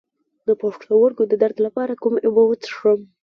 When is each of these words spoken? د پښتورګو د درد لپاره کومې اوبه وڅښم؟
د 0.47 0.49
پښتورګو 0.61 1.23
د 1.27 1.33
درد 1.41 1.57
لپاره 1.65 1.93
کومې 2.01 2.19
اوبه 2.27 2.43
وڅښم؟ 2.45 2.99